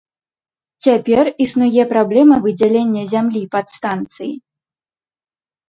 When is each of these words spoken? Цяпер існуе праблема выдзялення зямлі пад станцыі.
Цяпер 0.85 1.29
існуе 1.45 1.83
праблема 1.93 2.35
выдзялення 2.47 3.03
зямлі 3.13 3.43
пад 3.55 3.65
станцыі. 3.77 4.33